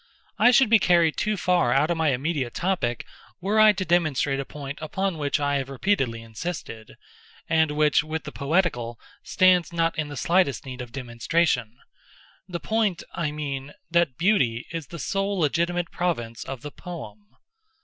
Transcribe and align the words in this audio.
I 0.39 0.49
should 0.49 0.71
be 0.71 0.79
carried 0.79 1.15
too 1.15 1.37
far 1.37 1.71
out 1.71 1.91
of 1.91 1.97
my 1.97 2.09
immediate 2.09 2.55
topic 2.55 3.05
were 3.39 3.59
I 3.59 3.71
to 3.73 3.85
demonstrate 3.85 4.39
a 4.39 4.45
point 4.45 4.79
upon 4.81 5.19
which 5.19 5.39
I 5.39 5.57
have 5.57 5.69
repeatedly 5.69 6.23
insisted, 6.23 6.95
and 7.47 7.69
which, 7.69 8.03
with 8.03 8.23
the 8.23 8.31
poetical, 8.31 8.99
stands 9.21 9.71
not 9.71 9.95
in 9.99 10.07
the 10.07 10.17
slightest 10.17 10.65
need 10.65 10.81
of 10.81 10.91
demonstration—the 10.91 12.59
point, 12.61 13.03
I 13.13 13.29
mean, 13.31 13.73
that 13.91 14.17
Beauty 14.17 14.65
is 14.71 14.87
the 14.87 14.97
sole 14.97 15.37
legitimate 15.37 15.91
province 15.91 16.43
of 16.45 16.61
the 16.63 16.71
poem. 16.71 17.37